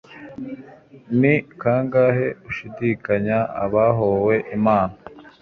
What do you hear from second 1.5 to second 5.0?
kangahe ushidikanya abahowe Imana